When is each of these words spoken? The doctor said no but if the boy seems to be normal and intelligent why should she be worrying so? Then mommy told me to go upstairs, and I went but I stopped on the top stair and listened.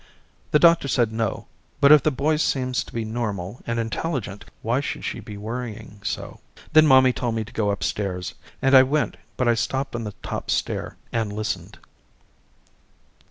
The 0.49 0.57
doctor 0.57 0.87
said 0.87 1.11
no 1.11 1.45
but 1.79 1.91
if 1.91 2.01
the 2.01 2.09
boy 2.09 2.37
seems 2.37 2.83
to 2.83 2.91
be 2.91 3.05
normal 3.05 3.61
and 3.67 3.77
intelligent 3.79 4.45
why 4.63 4.79
should 4.79 5.05
she 5.05 5.19
be 5.19 5.37
worrying 5.37 6.01
so? 6.03 6.39
Then 6.73 6.87
mommy 6.87 7.13
told 7.13 7.35
me 7.35 7.43
to 7.43 7.53
go 7.53 7.69
upstairs, 7.69 8.33
and 8.63 8.73
I 8.75 8.81
went 8.81 9.15
but 9.37 9.47
I 9.47 9.53
stopped 9.53 9.93
on 9.93 10.03
the 10.03 10.15
top 10.23 10.49
stair 10.49 10.97
and 11.13 11.31
listened. 11.31 11.77